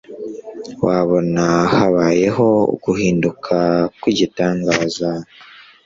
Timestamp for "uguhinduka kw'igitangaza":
2.73-5.09